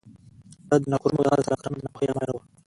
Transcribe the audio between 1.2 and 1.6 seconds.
او د هغه د